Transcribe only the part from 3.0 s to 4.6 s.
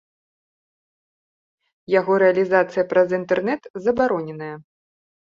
інтэрнэт забароненая.